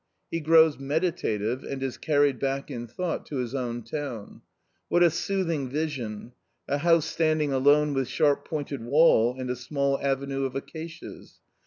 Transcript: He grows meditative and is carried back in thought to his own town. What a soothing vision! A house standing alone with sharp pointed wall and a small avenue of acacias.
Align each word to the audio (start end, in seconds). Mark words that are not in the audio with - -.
He 0.31 0.39
grows 0.39 0.79
meditative 0.79 1.63
and 1.63 1.83
is 1.83 1.99
carried 1.99 2.39
back 2.39 2.71
in 2.71 2.87
thought 2.87 3.23
to 3.27 3.35
his 3.35 3.53
own 3.53 3.83
town. 3.83 4.41
What 4.89 5.03
a 5.03 5.11
soothing 5.11 5.69
vision! 5.69 6.33
A 6.67 6.79
house 6.79 7.05
standing 7.05 7.53
alone 7.53 7.93
with 7.93 8.07
sharp 8.07 8.43
pointed 8.43 8.83
wall 8.83 9.35
and 9.37 9.51
a 9.51 9.55
small 9.55 9.99
avenue 10.01 10.43
of 10.45 10.55
acacias. 10.55 11.41